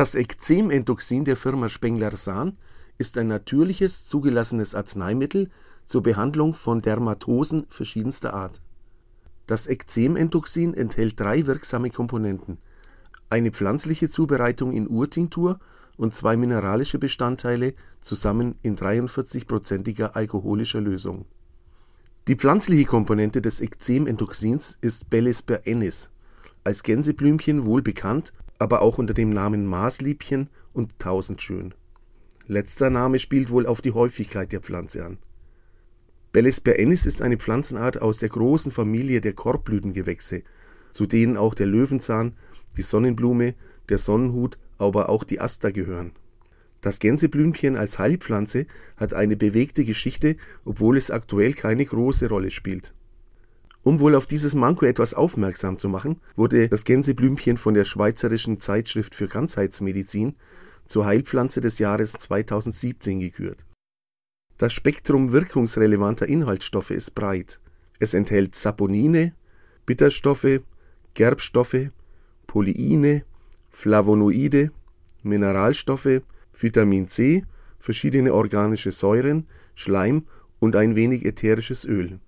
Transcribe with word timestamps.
Das 0.00 0.14
Ekzementoxin 0.14 1.26
der 1.26 1.36
Firma 1.36 1.68
Spengler-Sahn 1.68 2.56
ist 2.96 3.18
ein 3.18 3.26
natürliches, 3.26 4.06
zugelassenes 4.06 4.74
Arzneimittel 4.74 5.50
zur 5.84 6.02
Behandlung 6.02 6.54
von 6.54 6.80
Dermatosen 6.80 7.66
verschiedenster 7.68 8.32
Art. 8.32 8.62
Das 9.46 9.66
Ekzementoxin 9.66 10.72
enthält 10.72 11.20
drei 11.20 11.46
wirksame 11.46 11.90
Komponenten, 11.90 12.56
eine 13.28 13.50
pflanzliche 13.50 14.08
Zubereitung 14.08 14.72
in 14.72 14.88
Urtinktur 14.88 15.60
und 15.98 16.14
zwei 16.14 16.38
mineralische 16.38 16.98
Bestandteile 16.98 17.74
zusammen 18.00 18.56
in 18.62 18.78
43-prozentiger 18.78 20.16
alkoholischer 20.16 20.80
Lösung. 20.80 21.26
Die 22.26 22.36
pflanzliche 22.36 22.86
Komponente 22.86 23.42
des 23.42 23.60
Ekzementoxins 23.60 24.78
ist 24.80 25.10
Bellesper 25.10 25.66
ennis, 25.66 26.10
als 26.64 26.82
Gänseblümchen 26.84 27.66
wohl 27.66 27.82
bekannt, 27.82 28.32
aber 28.60 28.82
auch 28.82 28.98
unter 28.98 29.14
dem 29.14 29.30
Namen 29.30 29.66
Maßliebchen 29.66 30.48
und 30.72 30.98
Tausendschön. 31.00 31.74
Letzter 32.46 32.90
Name 32.90 33.18
spielt 33.18 33.50
wohl 33.50 33.66
auf 33.66 33.80
die 33.80 33.92
Häufigkeit 33.92 34.52
der 34.52 34.60
Pflanze 34.60 35.04
an. 35.04 35.18
Bellesper 36.32 36.78
ennis 36.78 37.06
ist 37.06 37.22
eine 37.22 37.38
Pflanzenart 37.38 38.00
aus 38.02 38.18
der 38.18 38.28
großen 38.28 38.70
Familie 38.70 39.20
der 39.20 39.32
Korbblütengewächse, 39.32 40.42
zu 40.92 41.06
denen 41.06 41.36
auch 41.36 41.54
der 41.54 41.66
Löwenzahn, 41.66 42.36
die 42.76 42.82
Sonnenblume, 42.82 43.54
der 43.88 43.98
Sonnenhut, 43.98 44.58
aber 44.78 45.08
auch 45.08 45.24
die 45.24 45.40
Aster 45.40 45.72
gehören. 45.72 46.12
Das 46.82 46.98
Gänseblümchen 46.98 47.76
als 47.76 47.98
Heilpflanze 47.98 48.66
hat 48.96 49.14
eine 49.14 49.36
bewegte 49.36 49.84
Geschichte, 49.84 50.36
obwohl 50.64 50.96
es 50.96 51.10
aktuell 51.10 51.54
keine 51.54 51.84
große 51.84 52.28
Rolle 52.28 52.50
spielt. 52.50 52.92
Um 53.82 54.00
wohl 54.00 54.14
auf 54.14 54.26
dieses 54.26 54.54
Manko 54.54 54.84
etwas 54.84 55.14
aufmerksam 55.14 55.78
zu 55.78 55.88
machen, 55.88 56.20
wurde 56.36 56.68
das 56.68 56.84
Gänseblümchen 56.84 57.56
von 57.56 57.74
der 57.74 57.86
Schweizerischen 57.86 58.60
Zeitschrift 58.60 59.14
für 59.14 59.26
Ganzheitsmedizin 59.26 60.36
zur 60.84 61.06
Heilpflanze 61.06 61.60
des 61.60 61.78
Jahres 61.78 62.12
2017 62.12 63.20
gekürt. 63.20 63.64
Das 64.58 64.74
Spektrum 64.74 65.32
wirkungsrelevanter 65.32 66.28
Inhaltsstoffe 66.28 66.90
ist 66.90 67.14
breit. 67.14 67.60
Es 67.98 68.12
enthält 68.12 68.54
Saponine, 68.54 69.34
Bitterstoffe, 69.86 70.60
Gerbstoffe, 71.14 71.90
Polyine, 72.46 73.24
Flavonoide, 73.70 74.72
Mineralstoffe, 75.22 76.20
Vitamin 76.52 77.08
C, 77.08 77.44
verschiedene 77.78 78.34
organische 78.34 78.92
Säuren, 78.92 79.46
Schleim 79.74 80.26
und 80.58 80.76
ein 80.76 80.96
wenig 80.96 81.24
ätherisches 81.24 81.86
Öl. 81.86 82.20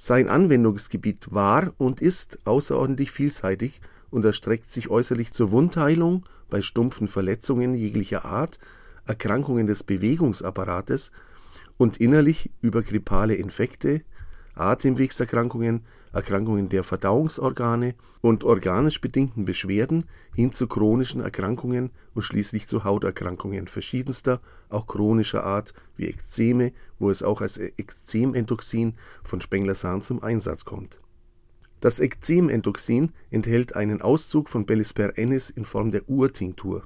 Sein 0.00 0.28
Anwendungsgebiet 0.28 1.34
war 1.34 1.72
und 1.76 2.00
ist 2.00 2.38
außerordentlich 2.46 3.10
vielseitig 3.10 3.80
und 4.10 4.24
erstreckt 4.24 4.70
sich 4.70 4.90
äußerlich 4.90 5.32
zur 5.32 5.50
Wundheilung 5.50 6.24
bei 6.48 6.62
stumpfen 6.62 7.08
Verletzungen 7.08 7.74
jeglicher 7.74 8.24
Art, 8.24 8.60
Erkrankungen 9.06 9.66
des 9.66 9.82
Bewegungsapparates 9.82 11.10
und 11.78 11.96
innerlich 11.96 12.52
über 12.60 12.84
grippale 12.84 13.34
Infekte, 13.34 14.02
Atemwegserkrankungen, 14.58 15.84
Erkrankungen 16.12 16.68
der 16.68 16.84
Verdauungsorgane 16.84 17.94
und 18.20 18.44
organisch 18.44 19.00
bedingten 19.00 19.44
Beschwerden 19.44 20.04
hin 20.34 20.52
zu 20.52 20.66
chronischen 20.66 21.20
Erkrankungen 21.20 21.90
und 22.14 22.22
schließlich 22.22 22.66
zu 22.66 22.84
Hauterkrankungen 22.84 23.68
verschiedenster, 23.68 24.40
auch 24.68 24.86
chronischer 24.86 25.44
Art 25.44 25.74
wie 25.96 26.06
Ekzeme, 26.06 26.72
wo 26.98 27.10
es 27.10 27.22
auch 27.22 27.40
als 27.40 27.58
Ekzementoxin 27.58 28.94
von 29.22 29.40
Spengler-Sahn 29.40 30.02
zum 30.02 30.22
Einsatz 30.22 30.64
kommt. 30.64 31.00
Das 31.80 32.00
Ekzementoxin 32.00 33.12
enthält 33.30 33.76
einen 33.76 34.02
Auszug 34.02 34.48
von 34.48 34.66
Bellisper 34.66 35.16
ennis 35.16 35.50
in 35.50 35.64
Form 35.64 35.92
der 35.92 36.08
Urtinktur. 36.08 36.82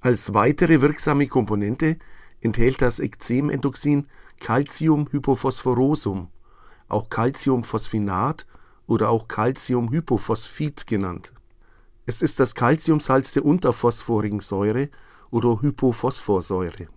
Als 0.00 0.32
weitere 0.32 0.80
wirksame 0.80 1.26
Komponente 1.26 1.98
enthält 2.40 2.80
das 2.80 3.00
Ekzementoxin 3.00 4.06
Calciumhypophosphorosum 4.40 6.28
auch 6.88 7.08
Calciumphosphinat 7.08 8.46
oder 8.86 9.10
auch 9.10 9.28
Calciumhypophosphid 9.28 10.86
genannt. 10.86 11.32
Es 12.06 12.22
ist 12.22 12.38
das 12.38 12.54
Calciumsalz 12.54 13.32
der 13.32 13.44
unterphosphorigen 13.44 14.40
Säure 14.40 14.88
oder 15.30 15.60
Hypophosphorsäure. 15.60 16.88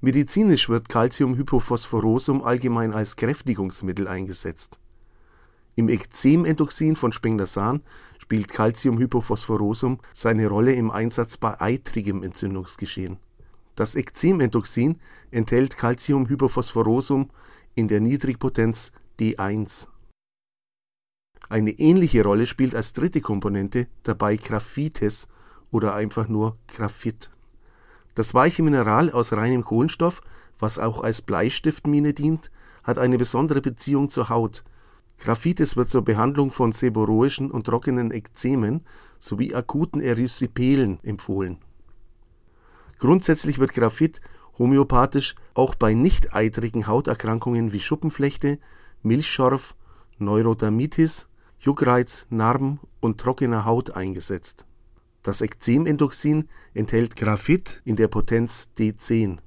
Medizinisch 0.00 0.68
wird 0.68 0.88
Calciumhypophosphorosum 0.88 2.42
allgemein 2.42 2.94
als 2.94 3.16
Kräftigungsmittel 3.16 4.08
eingesetzt. 4.08 4.80
Im 5.74 5.90
Ekzementoxin 5.90 6.96
von 6.96 7.12
Spengler-Sahn 7.12 7.82
spielt 8.18 8.48
Calciumhypophosphorosum 8.48 9.98
seine 10.14 10.48
Rolle 10.48 10.72
im 10.74 10.90
Einsatz 10.90 11.36
bei 11.36 11.60
eitrigem 11.60 12.22
Entzündungsgeschehen. 12.22 13.18
Das 13.74 13.94
Ekzementoxin 13.94 14.98
enthält 15.30 15.76
Calciumhypophosphorosum 15.76 17.28
in 17.76 17.88
der 17.88 18.00
Niedrigpotenz 18.00 18.90
D1. 19.20 19.88
Eine 21.48 21.72
ähnliche 21.72 22.24
Rolle 22.24 22.46
spielt 22.46 22.74
als 22.74 22.94
dritte 22.94 23.20
Komponente 23.20 23.86
dabei 24.02 24.36
Graphites 24.36 25.28
oder 25.70 25.94
einfach 25.94 26.26
nur 26.26 26.56
Graphit. 26.66 27.30
Das 28.14 28.32
weiche 28.32 28.62
Mineral 28.62 29.10
aus 29.10 29.34
reinem 29.34 29.62
Kohlenstoff, 29.62 30.22
was 30.58 30.78
auch 30.78 31.00
als 31.00 31.20
Bleistiftmine 31.20 32.14
dient, 32.14 32.50
hat 32.82 32.96
eine 32.96 33.18
besondere 33.18 33.60
Beziehung 33.60 34.08
zur 34.08 34.30
Haut. 34.30 34.64
Graphites 35.18 35.76
wird 35.76 35.90
zur 35.90 36.02
Behandlung 36.02 36.50
von 36.50 36.72
seborrhoischen 36.72 37.50
und 37.50 37.64
trockenen 37.64 38.10
Ekzemen 38.10 38.84
sowie 39.18 39.54
akuten 39.54 40.00
Erysypelen 40.00 40.98
empfohlen. 41.02 41.58
Grundsätzlich 42.98 43.58
wird 43.58 43.74
Graphit 43.74 44.22
homöopathisch 44.58 45.34
auch 45.54 45.74
bei 45.74 45.94
nicht-eitrigen 45.94 46.86
Hauterkrankungen 46.86 47.72
wie 47.72 47.80
Schuppenflechte, 47.80 48.58
Milchschorf, 49.02 49.76
Neurodermitis, 50.18 51.28
Juckreiz, 51.60 52.26
Narben 52.30 52.80
und 53.00 53.20
trockener 53.20 53.64
Haut 53.64 53.90
eingesetzt. 53.90 54.66
Das 55.22 55.40
Ekzementoxin 55.40 56.48
enthält 56.74 57.16
Graphit 57.16 57.82
in 57.84 57.96
der 57.96 58.08
Potenz 58.08 58.68
D10. 58.78 59.38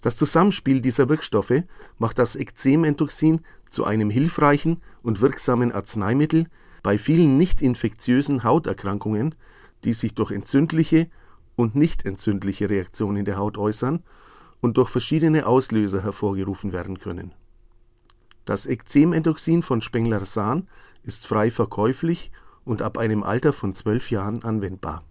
Das 0.00 0.16
Zusammenspiel 0.16 0.80
dieser 0.80 1.08
Wirkstoffe 1.08 1.62
macht 1.98 2.18
das 2.18 2.34
Ekzementoxin 2.34 3.40
zu 3.68 3.84
einem 3.84 4.10
hilfreichen 4.10 4.82
und 5.02 5.20
wirksamen 5.20 5.70
Arzneimittel 5.70 6.46
bei 6.82 6.98
vielen 6.98 7.38
nicht 7.38 7.62
infektiösen 7.62 8.42
Hauterkrankungen, 8.42 9.36
die 9.84 9.92
sich 9.92 10.14
durch 10.14 10.32
entzündliche 10.32 11.08
und 11.56 11.74
nicht 11.74 12.04
entzündliche 12.04 12.70
Reaktionen 12.70 13.18
in 13.18 13.24
der 13.24 13.36
Haut 13.36 13.58
äußern 13.58 14.02
und 14.60 14.76
durch 14.76 14.88
verschiedene 14.88 15.46
Auslöser 15.46 16.02
hervorgerufen 16.02 16.72
werden 16.72 16.98
können. 16.98 17.32
Das 18.44 18.66
Ekzementoxin 18.66 19.62
von 19.62 19.80
Spengler-Sahn 19.80 20.68
ist 21.02 21.26
frei 21.26 21.50
verkäuflich 21.50 22.32
und 22.64 22.82
ab 22.82 22.98
einem 22.98 23.22
Alter 23.22 23.52
von 23.52 23.74
zwölf 23.74 24.10
Jahren 24.10 24.42
anwendbar 24.44 25.04